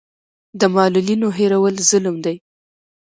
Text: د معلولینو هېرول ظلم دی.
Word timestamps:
د 0.59 0.61
معلولینو 0.75 1.27
هېرول 1.37 1.75
ظلم 1.89 2.15
دی. 2.25 2.35